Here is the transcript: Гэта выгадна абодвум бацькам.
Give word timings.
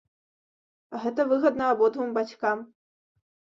Гэта 1.03 1.21
выгадна 1.33 1.69
абодвум 1.75 2.09
бацькам. 2.19 2.67